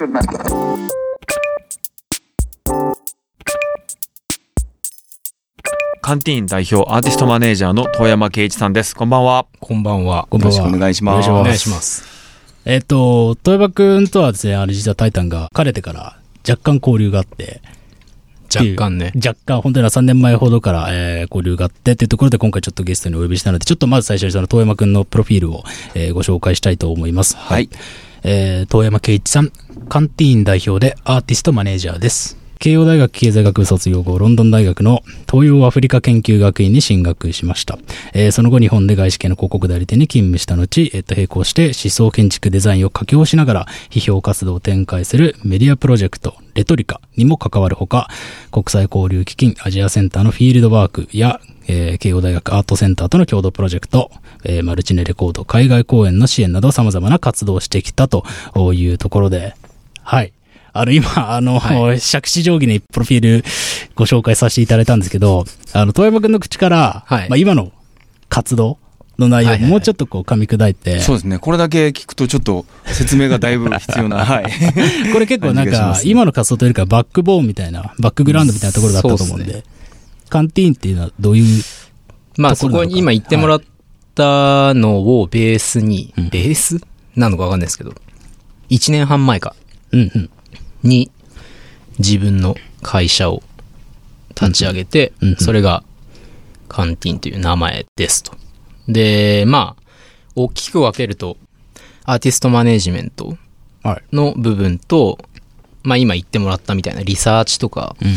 [0.00, 0.06] カ
[6.14, 8.96] ンティーン代表アーティストマネージャーの遠山圭一さんです。
[8.96, 9.44] こんばんは。
[9.60, 10.26] こんばんは。
[10.32, 12.06] よろしくお願いしますお願いします。
[12.64, 16.16] えっ、と、豊山くんとはですね、あの、実はタイタンが、かれてから
[16.48, 17.60] 若干交流があって、
[18.54, 19.12] 若干ね。
[19.16, 25.62] 若干、本当に3年前ほどから、えー交流があってっていうところで今回ちょっとゲストにお呼びしたので、ちょっとまず最初にその遠山くんのプロフィールを、
[25.94, 27.36] えーご紹介したいと思います。
[27.36, 27.68] はい。
[28.22, 29.52] えー、遠山圭一さん、
[29.90, 32.38] カンティーン代表でアーティストマネージャーです。
[32.60, 37.76] 慶応大学経済学部卒業後、ロンドン大学の東洋アフリカ研究学院に進学しました。
[38.12, 48.08] えーその後日本で外資系の広告代理店に勤務した後、えっと、並行して思想建築デザインを書き下しながら、批評活動を展開するメディアプロジェクト、レトリカにも関わるほか、
[48.52, 54.12] 国際交流基金アジアセンターのフィールドワークや、えー慶応大学アートセンターとの共同プロジェクト、
[54.44, 58.22] えーマルチネレコード海外公演の支援など様々な活動をしてきたと
[58.72, 59.54] いうところで、
[60.02, 60.32] はい。
[60.72, 63.44] あの、今、あの、借地定規にプロフィール
[63.94, 67.28] ご紹介させていただいたんですけど、あの、遠山くんの口から、はい。
[67.28, 67.72] まあ今の
[68.28, 68.78] 活動
[69.18, 71.38] の内容もうちょっとこう噛み砕いて、そうですね。
[71.38, 74.24] これだけ聞くとちょっと説明がだいぶ必要な。
[74.24, 74.44] はい。
[75.12, 81.62] これ結構なんか、今の活動というよりかバックボーンみたいな、バックグラウンドみたいなところだったと思うんで、そうっすカンティーンっていうのはどういう、
[82.38, 83.62] まあそとこに今言ってもらっ
[84.14, 86.28] たのをベースに、うん。
[86.30, 86.80] ベース？
[87.16, 87.92] なのかわかんないですけど、
[88.70, 89.54] 1年半前か
[89.92, 90.30] うんうん、
[90.82, 91.10] に
[91.98, 93.42] 自分の会社を
[94.30, 95.82] 立ち上げてうんうん、それが
[96.68, 98.32] カンティーンという名前ですと。
[98.88, 99.82] で、まあ、
[100.36, 101.36] 大きく分けると、
[102.04, 103.36] アーティストマネジメント
[103.82, 104.16] はい。
[104.16, 105.18] の部分と、
[105.82, 108.14] まあ今言ってもらったみたいなリサーチとか、うんうん、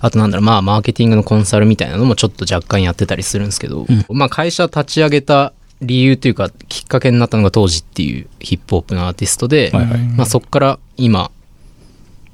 [0.00, 11.30] あとなんだろう、まあ、マーケティングのコンサルみたいなのもちょっと若干やってたりするんですけど、まあ、会社立ち上げた理由というか、きっかけになったのが当時っていうヒップホップのアーティストで、はいはいまあ、そこから今、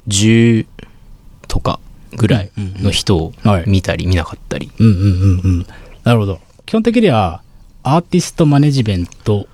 [0.09, 0.67] 10
[1.49, 1.81] とか
[2.17, 4.71] ぐらいの人をはい見たり見なかったり。
[4.79, 5.67] うんうんうんうん。
[6.05, 6.41] なるほど。
[6.67, 7.43] 基本的には、
[7.83, 9.47] アーティストマネジメント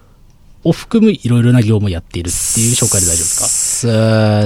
[0.63, 3.93] を含むいろいろな業務をやっているっていう紹介で大丈夫ですか？
[3.93, 3.97] え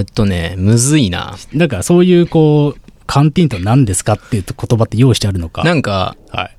[0.01, 1.37] ーっとね、むずいな。
[1.53, 5.65] なんかそういうこう、カンティーンとは何ですかっていう言葉って用意してあるのか？
[5.65, 6.57] なんか、はい。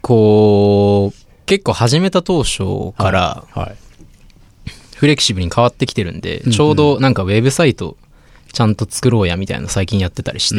[0.00, 1.17] こう、
[1.48, 3.76] 結構始めた当初から、はい。
[4.96, 7.96] フレキシブルに変わってきてるんで、うんちょうどなんかウェブサイト
[8.52, 10.56] ちゃんと作ろうやみたいなの最近やってたりして、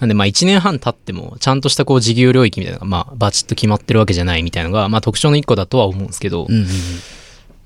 [0.00, 6.48] なんでまあ1年半経ってもちゃんとしたこう事業領域みたいなのがまあバチッと決まってるわけじゃないみたいなのがまあ特徴の一個だとは思うんですけど、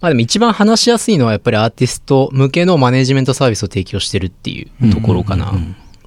[0.00, 5.54] まあでも一番話しやすいのはやっぱりアーティスト向けのマネジメントサービスを提供してるっていうところかな。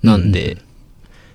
[0.04, 0.58] なんで、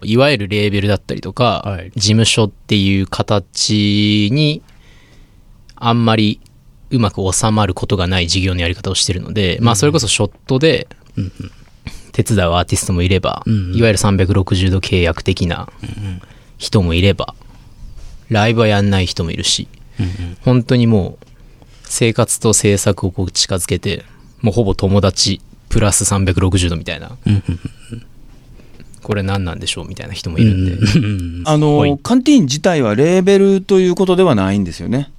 [0.03, 1.91] いわゆるレーベルだったりとか、はい。
[1.95, 4.63] 事務所っていう形に
[5.81, 6.41] あんまり
[6.91, 10.87] うまく収まることがない事業のやり方をしてるので、まあそれこそショットで
[12.13, 15.69] 手伝うアーティストもいれば、うんいわゆる360度契約的な
[16.59, 17.35] 人もいれば、
[18.29, 19.69] ライブはやんない人もいるし、
[20.43, 21.27] 本当にもう
[21.85, 24.05] 生活と制作をこう近づけて、
[24.41, 27.17] もうほぼ友達プラス360度みたいな、
[29.03, 31.43] これ何なんでしょうみたいな人もいるんで、うん。
[31.47, 31.99] あの、はい。
[32.03, 35.11] カンティーン自体はレーベルということではないんですよね。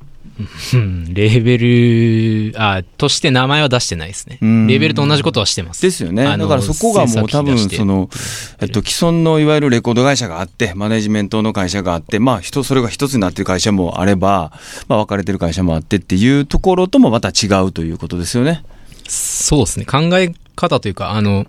[0.74, 4.38] うんレーベル、あ、として名前は出してないですね。
[4.42, 5.82] レうんーベルと同じことはしてます。
[5.82, 6.24] ですよね。
[6.24, 8.10] だからそこがもう多分その、
[8.60, 14.52] えっと、既存のいわゆるレコード会社があって、マネジメントの会社があって、まあ人、それが一つになってる会社もあれば、
[14.88, 18.64] まあ分かれてる会社もあってっていうところともまた違うということですよね。
[19.08, 19.86] そうですね。
[19.86, 21.46] 考え方というか、あの、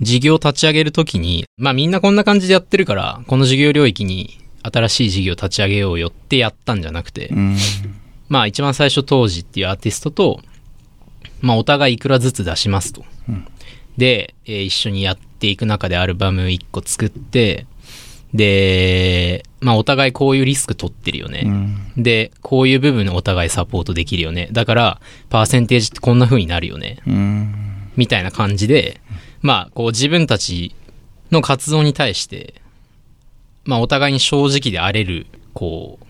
[0.00, 7.56] 事業を立ち上げるときに、まあみんなこんな感じでやってるから、この事業領域に新しい事業を立ち上げようよってやったんじゃなくて、うん。
[8.30, 10.40] まあ一番最初当時っていうアーティストと、
[11.42, 13.04] まあお互いいくらずつ出しますと。
[13.98, 17.66] で、えー一緒にやっていく中でアルバム1個作って、
[18.32, 21.44] で、まあお互いこういうリスク取ってるよね。
[21.96, 24.48] で、こういう部分お互いサポートできるよね。
[24.52, 26.98] だから、パーセンテージってこんな風になるよね。
[27.06, 27.90] うん。
[27.96, 29.00] みたいな感じで、
[29.42, 30.74] まあ、こう自分たち
[31.32, 32.54] の活動に対して、
[33.64, 36.06] まあお互いに正直であれる、こう、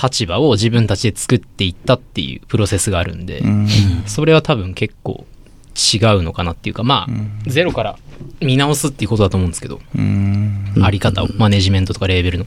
[0.00, 3.68] 立場を自分たちで作っていったっていうプロセスがあるんで、うん。
[4.06, 5.26] それは多分結構
[5.74, 7.98] 違うのかなっていうか、まあ、ゼロから
[8.40, 10.74] 見直すっていうことだと思うんですけど、うん。
[10.82, 12.46] あり方を、マネジメントとかレーベルの。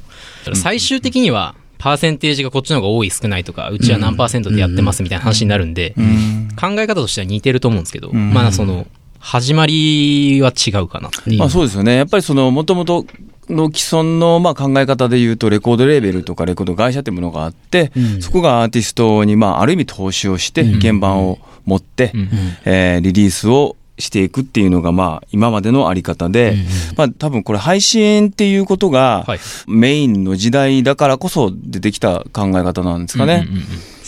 [0.54, 6.50] 最終的には、パーセンテージがこっちの方が多い少ないとか、うちは何パーセントでやってますみたいな話になるんで、うん。
[6.60, 8.88] 考え方としては似てると思うんですけど、んまあその、
[9.20, 11.40] 始まりは違うかなっていう。
[11.40, 11.96] まあそうですよね。
[11.96, 13.06] やっぱりその、もともと
[13.50, 18.22] の既存のまあ考え方で言うと、レコードレーベルとかレコード会社っていうものがあって、うん。
[18.22, 20.80] そこがアーティストにまあある意味投資をして、うん。
[20.80, 22.30] 鍵盤を持って、うん。
[22.66, 26.56] えーリリースをしていくっていうのが、まあ、今までのあり方で、
[26.96, 29.40] まあ、多分これ配信っていうことがはい。
[29.68, 33.48] メインの時代だからこそ出てきた考え方なんですかね。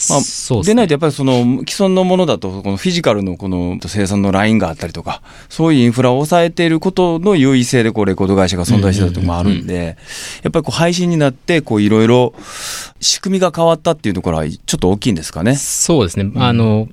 [0.10, 1.34] うんうんうんまあそうですねでないとやっぱりその
[1.68, 9.98] 既存のものだと、このフィジカルのこの生産のラインがあったりとか、そういうインフラを抑えていることの優位性でこうレコード会社が存在してたところもあるんで、
[10.44, 12.34] やっぱりこう配信になって、こういろいろ
[13.00, 15.56] 仕組みが変わったっていうところはちょっと大きいんですかね。
[15.56, 16.32] そうですね。
[16.36, 16.88] あの、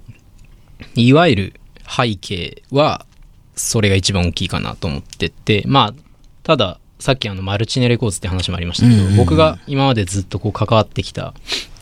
[0.94, 3.06] いわゆる背景は、
[3.55, 5.94] それが一番大きいかなと思ってて、まあ、
[6.43, 11.35] ただ、さっきあの、マルチネレコーズって話もありましたけど、うんうんうん僕が今までずっとこう関わってきた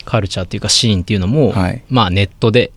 [0.05, 1.83] カルチャーっていうかシーンっていうのも、はい。
[1.89, 2.71] まあネットで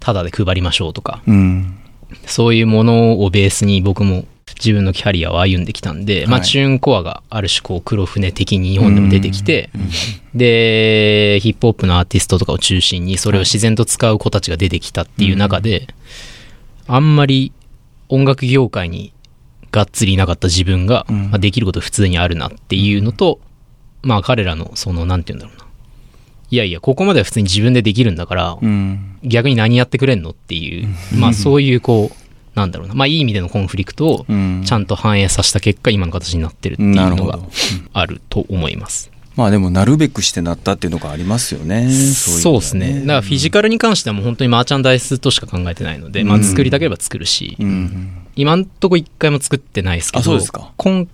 [0.00, 1.78] タダで配りましょうとか、うん。
[2.26, 4.24] そういうものをベースに僕も
[4.56, 9.70] 自分のキャリアを歩んできたんで、まあはいチューンコアがある種こう黒船的に日本でも出てきて、
[10.34, 15.88] で、ヒップホップのアーティストとかを中心にそれを自然と使う子たちが出てきたっていう中で、
[16.86, 17.52] あんまり
[18.08, 19.12] 音楽業界に
[19.72, 21.30] がっつりいなかった自分が、うん。
[21.30, 23.40] まあできること普通にあるなっていうのと、
[24.02, 25.63] まあ彼らのその、なんて言うんだろうな。
[26.54, 29.18] いやいや、ここまでは普通に自分でできるんだから、うん。
[29.24, 30.86] 逆に何やってくれんのっていう、
[31.18, 32.16] まあそういうこう、
[32.54, 37.40] なんだろうな、まあいい意味でのコンフリクトをうんちゃんと反映させた結果、今の形になってるっていうのが。
[37.92, 39.10] あると思います。
[39.34, 41.90] まあでも、なるべくしてなったっていうのがありますよね。
[41.90, 43.00] そうですね。
[43.00, 48.26] だからフィジカルに関してはもう本当にマーチャンダイスとしか考えてないので、まあ作りたければ作るし、うん。
[48.36, 51.08] 今んとこ一回も作ってないですけど、あそうですか今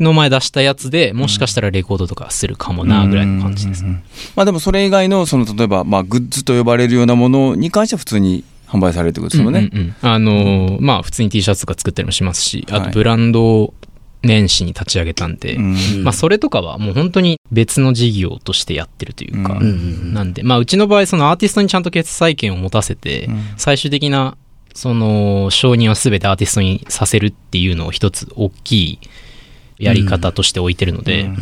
[0.00, 4.02] の前出したやつでもしかしたらレコードとかするかもなぐらいの感じですね。
[4.34, 9.70] まあでもそれ以外の、その例えば、まあグッズと呼ばれるようなものに関しては普通に販売されるってことですよね。
[9.72, 9.94] うんうんうん。
[10.00, 12.84] あのーまあ普通に T シャツとか作ったりもしますし、あはい。
[12.86, 13.74] とブランドを
[14.22, 23.40] 年始に立ち上げたんで、うんまあそれとかはもう本当に別の事業としてやってるというか、うんなんで、まあうちの場合そのアーティストにちゃんと決裁権を持たせて、うん。
[23.56, 24.36] 最終的な
[24.74, 28.98] その承認は全てアーティストにさせるっていうのを一つ大きい
[29.82, 31.36] やり方として置いてるので、うん。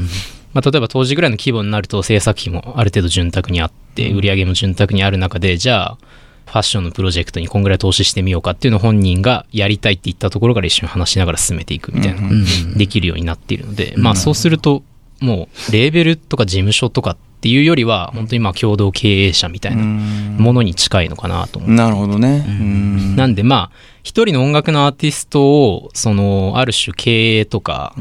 [0.52, 5.98] まあ、例えば当時ぐらいの規模になると制作費もある程度潤沢にあって、売り上げも潤沢にある中で、じゃあ、
[6.46, 12.28] ファッションのプロジェクトにこんぐらい投資してみようかっていうのを本人がやりたいって言ったところから一緒に話しながら進めていくみたいな
[12.76, 14.82] できるようになっているので、まあそうすると、
[15.20, 21.76] もうレーベルとか事務所とかっていうよりは、本当にまあ共同経営者みたいなものに近いのかなと思って。
[21.76, 22.44] なるほどね。
[22.48, 23.16] うん。
[23.16, 27.94] なんでまあ、一人の音楽のアーティストを、その、ある種経営とか、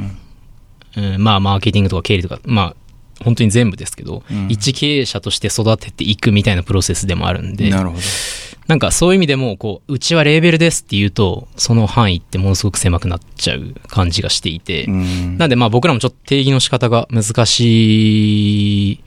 [1.00, 2.76] うんまあ、マーケティングとか経理とか、まあ、
[3.24, 8.02] 本当に全部ですけど、うん一経営者として育てていくみたいなプロセスでもあるんで、なるほど。
[8.68, 19.04] なんかそういう意味でも、こう、うちはレーベルですって言うと、その範囲ってものすごく狭くなっちゃう感じがしていて、うんなんでまあ僕らもちょっと定義の仕方が難しい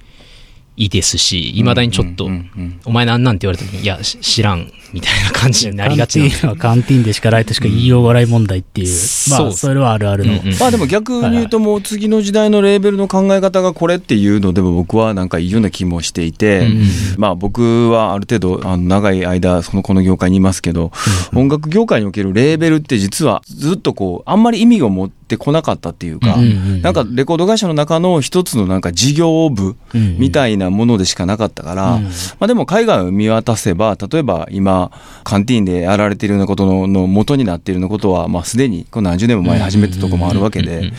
[0.76, 8.88] ですし、未だにちょっと、うんうんうんお前なんなんて言われた時に、いや、し知らん、みたいな感じになりがちなんでカンティー ンはカンティーンでしかないとしか言いようがない問題っていう。
[9.30, 10.32] まあ、それはあるあるの。
[10.32, 16.82] うんうんまあでも逆に言うともう次の時代のレーベルの考え方がこれっていうのでも僕はなんかいいような気もしていて、うん
[17.16, 20.92] まあ僕はある程度あの長い間そのこの業界にいますけど、
[21.34, 30.16] 音楽業界におけるレーベルって実はずっとこうあんまり意味を持ってこなかったっていうか、うんうんなんかレコード会社の中の一つのなんか事業部うん。
[30.18, 32.04] みたいなものでしかなかったから、うん。
[32.04, 34.90] まあでも海外を見渡せば、例えば今、
[35.24, 40.92] カンティーンでやられているようなことのの元になっているようなことは、まあすでにこの何十年も前に始めたところもあるわけで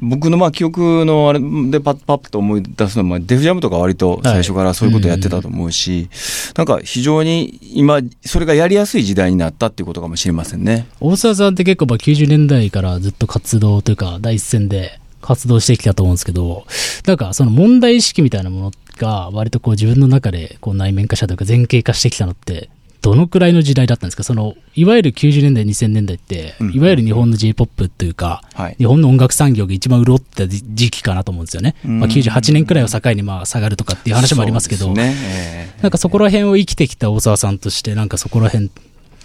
[0.00, 6.08] 僕のまあ記憶のあれでパッパッと思い出すのは、まあデフジャムとか割と最初からそういうことやってたと思うし、
[6.56, 10.86] なんか非常に今、それがやりやすい時代になったっていうことかもしれませんね。
[11.00, 16.66] 大沢さんって結構まあ90年代からずっと活動というか第一線で活動してきたと思うんですけど、
[17.06, 22.70] なんかその問題意識みたいなものが割とこう自分の中でこう内面化したというか前傾化してきたのって、
[23.02, 24.24] どのくらいの時代だったんですか？
[24.24, 28.74] その、いわゆる90年代、2000年代って、うんいわゆる日本の J-POP というか、はい。
[28.78, 31.76] 日本の音楽産業が一番潤った時時期かなと思うんですよね。
[31.84, 32.00] うん。
[32.00, 35.14] まあ、98年くらいを境にまあ下がるとかっていう話もありますけど、ね。
[35.16, 35.82] ええ。
[35.82, 38.70] なんかそこら辺を生きてきた大沢さんとして、なんかそこら辺、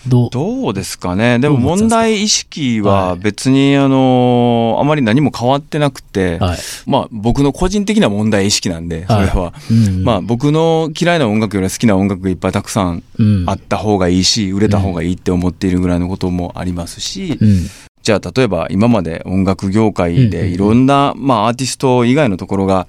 [0.08, 1.40] どう、どうですかね。
[1.40, 6.58] でも問題意識ははい別に、あの、あまり何も変わってなくて、はい。
[6.86, 9.54] まあ僕の個人的な問題意識なんで、それは。
[9.70, 17.68] うんまあ僕の嫌いな音楽より好きな音楽がいっぱいたくさんうんあった方がいいし、売れた方がいいって思っているぐらいのこともありますし、うん。
[18.02, 22.88] じゃあ例えば今まで音楽業界うんうんうんでいろんな、まあアーティスト以外のところが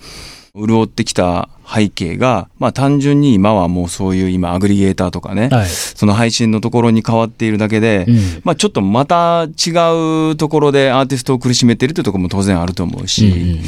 [0.54, 5.68] 潤ってきた背景が、まあ単純に今はもうそういう今アグリゲーターとかね、はい。
[5.68, 13.58] その配信のところに変わっているだけで、うんまあちょっとまた違うところでアーティストを苦しめているというところも当然あると思うし、うんうんうん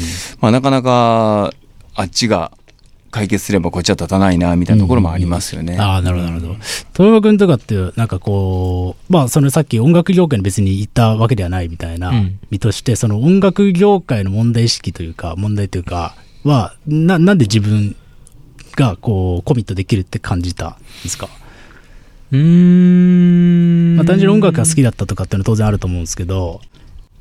[0.41, 1.53] まあなかなか
[1.95, 2.51] あっちが
[3.15, 5.77] 解決すればこっちは立たないな、みたいなところもありますよね。
[5.79, 6.55] ああ、なるほど、なるほど。
[6.91, 16.13] 富山君とかって、なんかこう、まあ、そのさっき音楽業界に別に行ったわけではないみたいなうん身として、その音楽業界の問題意識というか、問題というか、
[16.45, 17.95] は、な、なんで自分
[18.77, 21.27] がこう、コミットできるって感じたんですか？
[22.31, 23.95] うーん。
[23.97, 26.61] まあ、単純に音楽が好きだったとかっていうのは当然あると思うんですけど、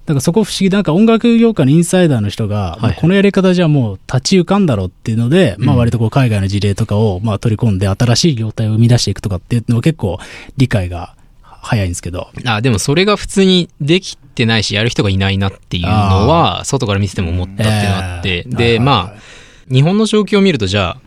[0.07, 10.19] だからそこ不思議なんか音楽業界のインサイダーの人が、はいまあこのやり方じゃもう立ち行かんだろうっていうので、まあうん割とこう海外の事例とかをまあ取り込んで新しい業態を生み出していくとかっていうのは結構
[10.59, 12.29] 理解が早いんですけど。
[12.45, 15.91] あ、でもそれが普通にできてないし、やる人がいないなっていうの
[16.29, 19.21] は、外から見てても思ったっていうのがあって、えーで、まあ、
[19.73, 21.01] 日本の状況を見ると、じゃあ、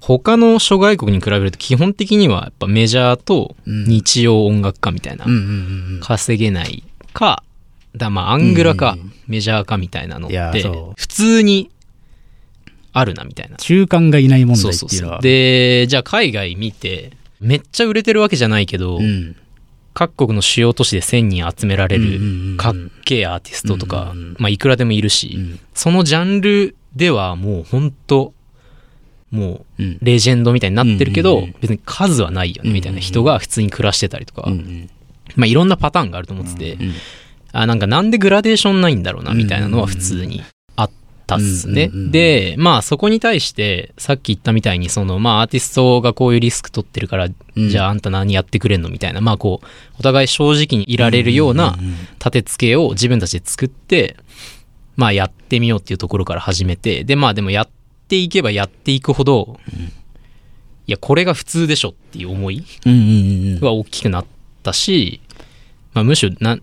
[0.00, 5.26] 他の諸外国に比べると基本的にはやっぱメジャーと日曜音楽家みたいな。
[6.00, 7.42] 稼げないか、
[7.96, 11.70] だまあアングラかうんメジャーかみたいなのってそう普通に
[12.94, 13.56] あるなみたいな。
[13.56, 14.98] 中間がいない問そうそうそう。
[14.98, 15.20] 題っていうのは。
[15.20, 19.36] で、じゃあ海外見て、めっちゃ売れてるわけじゃないけど、うん。
[19.98, 22.74] 各国の主要都市で1000人集められるかっ
[23.04, 25.60] けえアーティストとかまあいくらでもいるし、うん。
[25.74, 28.32] そのジャンルではもう本当
[29.32, 29.98] もううん。
[30.00, 34.48] レジェンドみたいになってるけど別に数はないよねみたいな人が普通に暮らしてたりとか
[35.34, 36.92] まあいろんなパターンがあると思ってて、うん
[37.52, 40.42] あ、なんかなんでグラデーションないんだろうなみたいなのは普通に。
[40.42, 40.57] あ
[41.36, 41.90] ったっすね。
[41.92, 47.68] で、まあそこに対して、さっき言ったみたいに、その、まあアーティストがこういうリスク取ってるから、うん。
[47.68, 48.88] じゃああんた何やってくれんの？
[48.88, 49.66] みたいな、まあこう、
[49.98, 51.76] お互い正直にいられるような
[52.18, 54.16] 立て付けを自分たちで作って、
[54.96, 57.68] まあやってみようっていうところから始めて、で、まあでもやっ
[58.08, 59.60] ていけばやっていくほど、
[60.86, 63.60] いや、これが普通でしょっていう思いうんうんうんうん。
[63.60, 64.24] が大きくなっ
[64.62, 65.20] たし、
[65.92, 66.58] まあむしろ、な、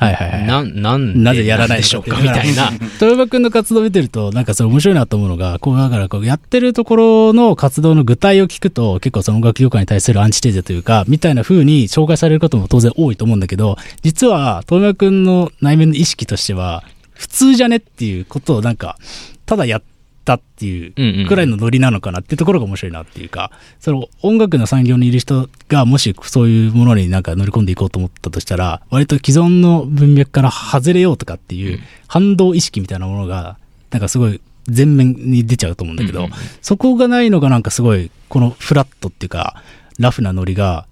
[0.00, 0.46] はいはいはい。
[0.46, 2.70] な、なんなぜやらないでしょうかみたいな。
[2.94, 18.96] 豊山君の活動を見てると、なんかそれ面白いなと思うのが、こう、だからこう、やってるところの活動の具体を聞くと、結構その音楽業界に対するアンチテーゼというか、みたいな風に紹介されることも当然多いと思うんだけど、実は、豊山君の内面の意識としては、普通じゃねっていうことをなんか、
[19.44, 19.82] ただやっ
[20.30, 33.58] たっていうくらいのノリなのかなっていうところが面白いなっていうか、その音楽の産業にいる人がもしそういうものになんか乗り込んでいこうと思ったとしたら、割と既存の文脈から外れようとかっていう反動意識みたいなものが、
[33.90, 34.40] なんかすごい
[34.74, 36.28] 前面に出ちゃうと思うんだけど、
[36.62, 39.62] そこがないのがなんかすごい、このフラットっていうか、
[39.98, 40.86] ラフなノリが、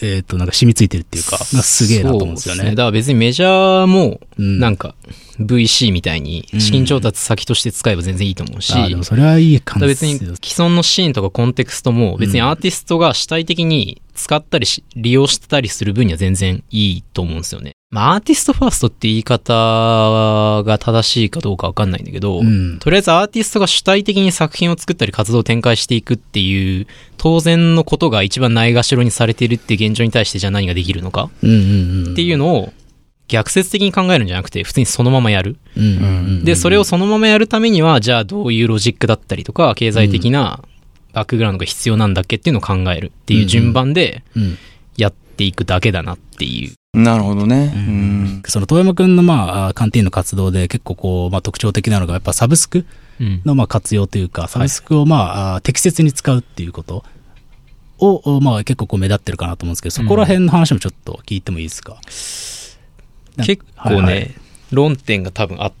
[0.00, 2.62] えっ、と、なんか染みついてるっていうか、がすげえなと思うんですよね。
[2.62, 4.94] そうだから別にメジャーも、うんなんか、
[5.40, 17.72] VC みたいに資金調達先として使えば全然いいと思うし、あーでもそれはいい感じ別に既存のシーンとかコンテクストも別にアーティストが主体的に使ったりし、利用してたりする分には全然いいと思うんですよね。
[17.90, 19.52] まあアーティストファーストって言い方
[20.64, 22.78] が正しいかどうかわかんないんだけど、うん。
[22.78, 31.56] とりあえずアーティストが主体的に作品を作ったり活動を展開していくっていう当然のことが一番ないがしろにされているっていう現状に対してじゃあ何ができるのかうんうん
[32.06, 32.12] うん。
[32.12, 32.72] っていうのを
[33.28, 35.56] 逆説的に考えるんじゃなくて普通にそのままやる。
[36.44, 40.62] で、それをそのままやるためには、じゃあどういうロジックだったりとか、経済的な
[41.12, 44.58] バックグラウンドが必要なんだっけっていうのを考えるっていう順番でうん
[44.96, 46.98] やっていくだけだなっていう。
[46.98, 47.72] なるほどね。
[47.74, 48.42] ううんん。
[48.46, 52.84] その遠山くんのまあ、カンティーンの活動で結構こう、まあ特徴的なのがやっぱサブスク
[53.18, 53.40] うん。
[53.46, 57.04] のまあ活用というか、サブスクをまあ適切に使うっていうこと
[57.98, 62.02] を、まあ結構こう目立ってるかなと思うんですけど、そこら辺の話もちょっと聞いてもいいですか、なん
[63.38, 64.34] 結構ね、はいはい。
[64.70, 65.72] 論点が多分あっ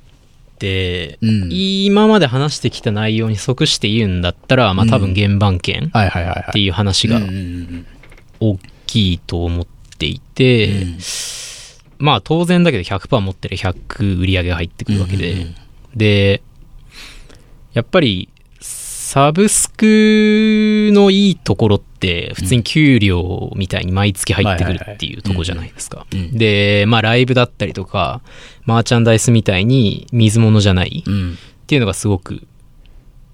[0.58, 1.48] て、うん。
[1.50, 6.44] 今まで話してきた内容に即して言うんだったら、まあ多分原版権はいはいはいはい。
[6.48, 7.20] っていう話が
[8.40, 9.66] 大きいと思っ
[9.98, 10.98] ていて、うん。
[11.98, 15.54] まあ当然だけど100%持ってる100売り上げが入ってくるわけで、うんうんうん。
[15.96, 16.42] で、
[17.72, 18.28] やっぱり
[19.12, 26.06] サブスクのいいところって普通に給料みたいに毎月入ってくるっていうとこじゃないですか。
[26.10, 26.18] うん。
[26.18, 26.38] うん。
[26.38, 28.22] で、まあライブだったりとか、
[28.64, 31.34] マーチャンダイスみたいに水物じゃないうん。
[31.34, 32.48] っていうのがすごく、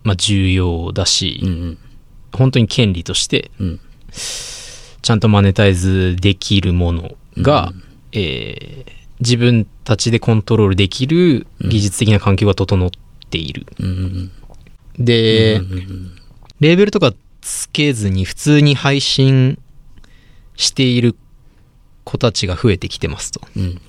[0.03, 1.79] まあ重要だし、うんうん。
[2.33, 3.81] 本当に権利としてうん。
[4.11, 7.73] ちゃんとマネタイズできるものが、
[8.11, 12.89] えー自分たちでコントロールできる技術的な環境が整っ
[13.31, 13.67] ている。
[13.81, 14.33] うんうん
[14.99, 16.15] で、うんうん
[16.61, 19.61] レーベルとかつけずに普通に配信
[20.57, 21.15] している
[22.03, 23.41] 子たちが増えてきてますと。
[23.57, 23.81] うん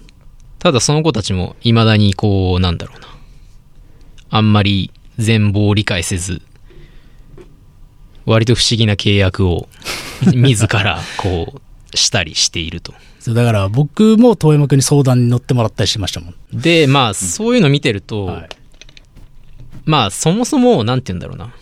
[0.59, 3.07] ただその子たちも未だにこう、なんだろうな。
[4.29, 6.41] あんまり全貌を理解せず、
[8.25, 9.69] 割と不思議な契約を
[10.35, 11.61] 自らこ
[11.93, 12.93] う、したりしていると。
[13.21, 16.35] そうだから僕も遠山くんに相談に乗ってもらったりしましたもん。
[16.53, 18.49] で、まあ、そういうの見てると、はい
[19.85, 21.53] まあ、そもそも、なんて言うんだろうな。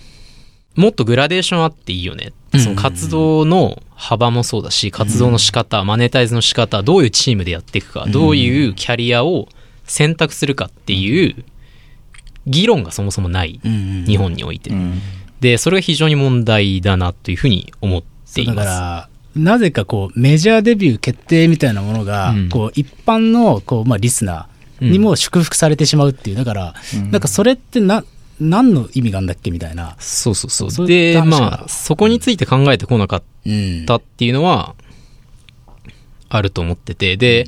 [0.76, 2.34] もっとグラデーションあっていいよね。
[2.60, 9.50] その活動の幅もそうだし、活動の仕方、マネタイズの仕方、どういうチームでやっていくか、どういうキャリアを
[9.86, 11.44] 選択するかっていう
[12.46, 13.60] 議論がそもそもない。
[13.64, 14.70] 日本において。
[14.70, 15.02] うん
[15.40, 18.58] で、それが非常に問題だなというふうに思っています。
[18.66, 24.46] ら、なぜかこう、メジャーデビュー決定みたいなものが、うんこう、一般の、こう、まあ、リスナー
[24.82, 26.36] にも祝福されてしまうっていう。
[26.36, 26.76] だから、
[27.12, 28.04] なんかそれってな、
[28.40, 29.96] 何の意味があるんだっけみたいな。
[30.00, 30.72] そうそうそう。
[30.72, 34.76] そで、まあ、そこについて考えてこなかっうんたっていうのは、
[36.30, 37.46] あると思ってて、で、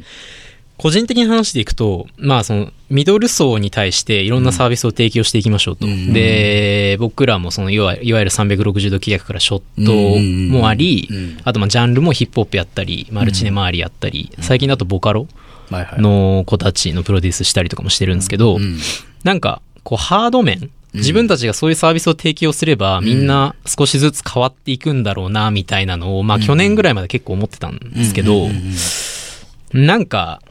[0.77, 5.85] 個人的な話でいくと、まあその、ミドル層に対していろんなサービスを提供していきましょうと。
[5.85, 15.27] うんで、僕らもその、いわいわゆる360度規約からショットもありうん、あとまあジャンルもヒップホップやったり、マルチネ周りやったり、最近だとボカロ。
[15.71, 18.77] の子たちのプロデュースしたりとかもしてるんですけど、うん
[19.23, 28.47] なんか、こう、ハード面、自分たちがそういうサービスを提供すれば、みんな少しずつ変わっていくんだろうな、みたいなのを、まあ、去年ぐらいまで結構思ってたんですけど、
[29.73, 30.41] なんか、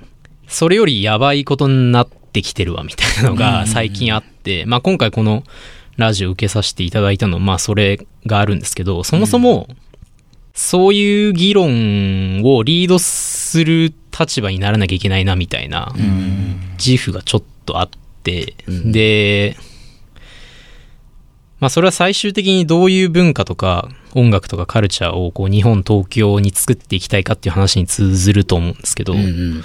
[0.47, 5.45] それよりやばいことになってきてるわ、みたいなのが最近あって、まあ、今回この
[5.97, 9.69] ラジオ受けさせていただいたの、まあ、それがあるんですけど、そもそも、
[10.55, 15.95] そういう議論をリードする立場にならなきゃいけないな、みたいな、
[16.79, 17.89] 自負がちょっとあっ
[18.23, 19.57] て、で、
[21.61, 29.65] まあそれは最終的にどういう文化とか音楽とかカルチャーをこう日本、東京に作っていきたいかっていう話に通ずると思うんですけど、うんうん。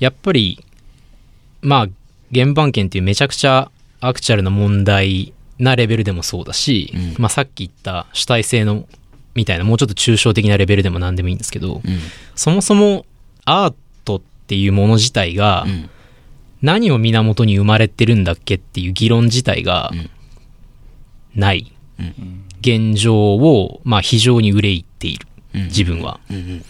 [0.00, 0.64] やっぱり、
[1.62, 1.88] まあ
[2.34, 8.86] 原版権っていうめちゃくちゃアクチャルな問題なレベルでもそうだし、まあさっき言った主体性の
[9.34, 11.98] みたいなもうちょっと抽象的なレベルでも何でもいいんですけど、うん。
[12.34, 13.06] そもそも
[13.48, 13.74] アー
[14.04, 15.90] トっていうもの自体が、ん。
[16.60, 19.92] 何を源に生まれてるんだっけっていう議論自体が
[21.34, 21.72] ない。
[22.60, 25.26] 現状を、まあ、非常に憂いている。
[25.54, 26.20] 自分は。
[26.32, 26.64] ん。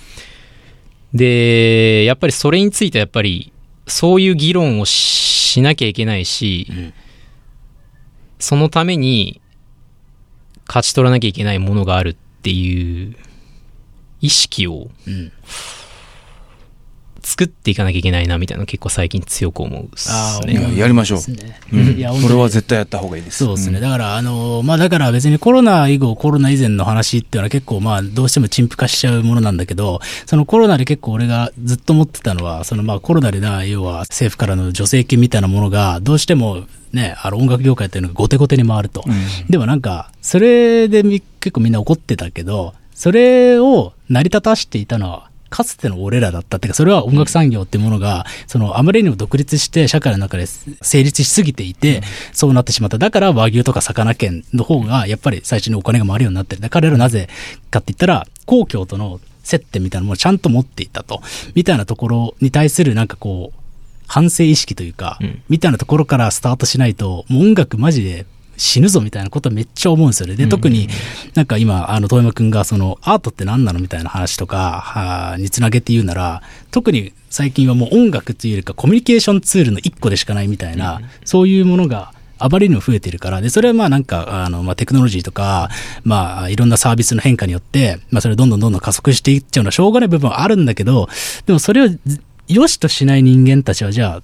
[1.14, 3.50] でやっぱりそれについてはやっぱり
[3.86, 6.92] そういう議論をしなきゃいけないし、ん。
[8.38, 9.40] そのために
[10.66, 13.16] 勝ち取らなきゃいけないものがあるっていう
[14.20, 15.32] 意識をうん
[17.28, 20.14] 作っていかなきゃいけないなみたいなの結構最近強く思うっすね。
[20.16, 21.18] あーいややりましょう。
[21.74, 21.98] うん。
[21.98, 23.44] いやこれは絶対やった方がいいです。
[23.44, 23.80] そうですね。
[23.80, 39.04] だから、あの、まあ、だから別にコロナ以後、コロナ以前の話っていうのは結構、まあ、どうしても陳腐化しちゃうものなんだけど、そのコロナで結構俺がずっと思ってたのは、そのまあ、コロナでな、要は政府からの助成金みたいなものが、どうしてもね、あの音楽業界っていうのが後手後手に回ると。
[39.50, 52.98] でもなんか、それでみ結構みんな怒ってたけど、それを成り立たしていたのは、かつての俺らだったっていうか、それは音楽産業っていうものが、そのあまりにも独立して社会の中で成立しすぎていて、そうなってしまった。
[52.98, 56.62] だから和牛とか魚県の方が、やっぱり最初にお金が回るようになってる。
[56.62, 57.28] で彼らなぜ
[57.70, 61.22] かって言ったら、公共との接点みたいなものをちゃんと持っていたと。
[61.54, 63.58] みたいなところに対するなんかこう、
[64.06, 68.26] 反省意識というか、うんみたいなところからスタートしないと、もう音楽マジで
[68.58, 70.36] 死ぬぞみたいなことめっちゃ思うんですよね。
[70.36, 70.88] で、特に
[71.34, 85.70] なんか今、あの、遠山くんがその、アートって何なのみたいな話とか、はにつなげて言うなら、特に最近はもう音楽っていうよりかコミュニケーションツールの一個でしかないみたいな、そういうものが、あまりにも増えてるから、で、それはまあなんか、あの、まあテクノロジーとか、
[86.04, 91.08] まあいろんなサービスの変化によって、まあそれどんどんどんどん加速していっちゃうのはしょうがない部分はあるんだけど、
[91.46, 91.98] でもそれをず
[92.46, 94.22] 良しとしない人間たちはじゃあ、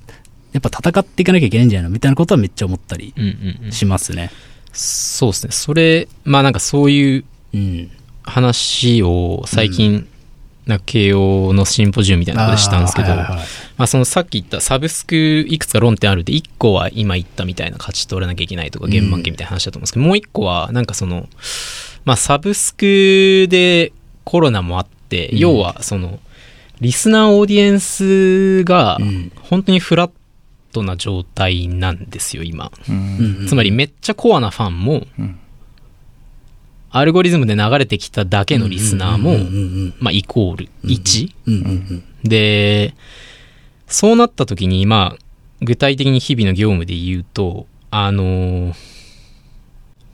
[0.55, 4.31] やっぱ戦っていかなきゃいけないんじゃないのみたいなことはめっちゃ思ったりうんうんうんしますね。
[4.73, 5.53] そうですね。
[5.53, 7.91] それ、まあなんかそういううん。
[8.25, 10.09] 話を最近、
[10.67, 13.39] なんか慶応のシンポジウムみたいなところでしたんですけど、はいはいはい
[13.77, 15.15] まあそのさっき言ったサブスク
[15.47, 21.29] いくつか論点あるんで、1個は今言ったみたいな勝ち取らなきゃいけないとか、原版権みたいな話だと思うんですけど、もう1個はなんかその、
[22.07, 23.93] まあサブスクで
[24.25, 26.19] コロナもあって、うん要はその、
[26.81, 30.11] リスナーオーディエンスがうん本当にフラッ
[30.75, 32.71] トな状態なんですよ、今。
[33.49, 35.39] つまりめっちゃコアなファンも、ん。
[36.91, 42.95] アルゴリズムで流れてきただけのリスナーも、まあ、イコール1、うんうんうんで、
[43.87, 45.25] そうなった時に、まあ、
[45.61, 48.75] 具体的に日々の業務で言うと、あのー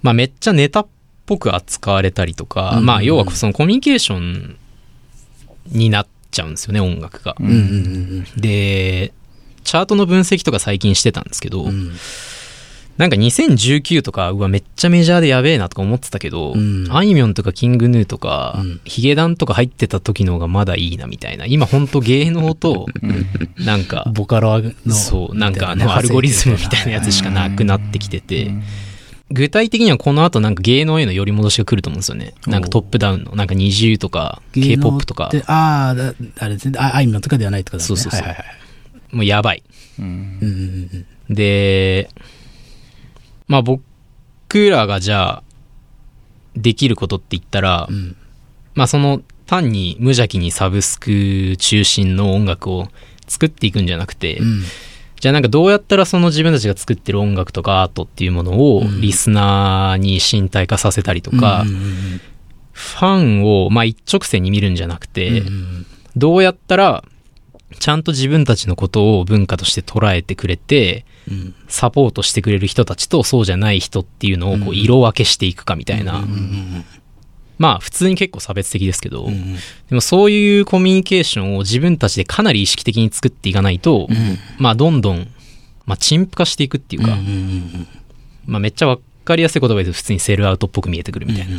[0.02, 0.86] まあ、めっちゃネタっ
[1.26, 2.86] ぽく扱われたりとか、うんうんうん。
[2.86, 4.56] まあ、要はそのコミュニケーション
[5.66, 7.36] になっちゃうんですよね、音楽が。
[8.36, 9.12] で、
[9.64, 11.92] チャートの分析とか最近してたんですけど、うん
[13.00, 21.46] なんか2019とか、うわ、めっちゃメジャーでやべえなとか思ってたけど、うんあいみょんとかキングヌーとか、うんヒゲダンとか入ってた時の方がまだいいなみたいな。
[21.46, 22.84] 今ほんと芸能と、
[23.56, 24.94] なんか、ボカロの。
[24.94, 28.50] そう、なんかあの、アルゴリズムみたいなやつしかなくなってきてて、
[29.30, 32.34] 具体的にはこの後なんか芸能への寄り戻しが来ると思うんですよね。
[32.46, 35.30] なんかトップダウンの、なんか20とか、K-POP とか。
[35.30, 36.78] で、ああ、だあれですね。
[36.78, 37.86] ああいみょんとかではないとかだね。
[37.86, 38.59] そうそうそうはいはいはい。
[39.12, 39.62] もうやばい。
[41.28, 42.10] で、
[43.46, 43.82] まあ僕
[44.70, 45.42] らがじゃあ、
[46.56, 48.16] できることって言ったら、うん。
[48.74, 52.88] まあその単に無邪気にサブスク中心の音楽を
[53.26, 54.62] 作っていくんじゃなくて、うん。
[55.20, 61.64] じゃあなんかどうやったらその自分たちが作ってる音楽とかアートっていうものをうんリスナーに身体化させたりとか、
[62.72, 65.42] ファンをまあ一直線に見るんじゃなくて、
[66.16, 67.04] どうやったら
[67.78, 71.54] ちゃんと自分たちのことを文化として捉えてくれて、うん。
[71.68, 74.76] サポートしてくれる人たちとそうじゃない人っていうのをこううん。
[74.76, 76.84] 色分けしていくかみたいな、うんうん
[77.58, 79.54] まあ普通に結構差別的ですけど、うんうん。
[79.54, 84.38] でもそういうコミュニケーションを自分たちでかなり意識的に作っていかないと、うん。
[84.56, 85.28] まあどんどん、
[85.84, 87.18] まあ陳腐化していくっていうか、
[88.46, 91.58] まあめっちゃわかりやすい言葉で普通にセルアウトっぽく見えてくるみたいな。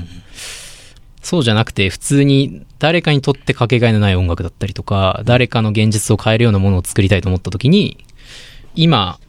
[1.21, 8.03] そうじゃなくて普通に誰かにとってかけがえのない音楽だったりとか、誰かの現実を変えるようなものを作りたいと思った時に、
[8.75, 9.19] 今、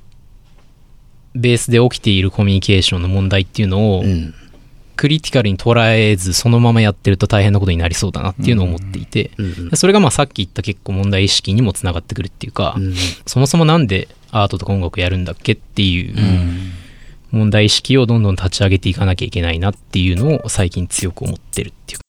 [1.34, 4.34] ベースで起きているコミュニケーションの問題っていうのをう、ん。
[4.94, 9.30] クリティカルに捉えずそのままやってると大変なことになりそうだなっていうのを思っていて、
[9.74, 12.94] それがまあさっき言った結構問題意識にもつながってくるっていうか、うん
[13.26, 16.72] そもそもなんでアートとか音楽やるんだっけっていううん
[17.32, 22.02] 問題意識をどんどん立ち上げていかなきゃいけないなっていうのを最近強く思ってるっていうか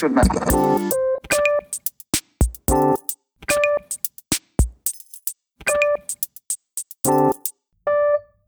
[0.00, 1.07] Good night.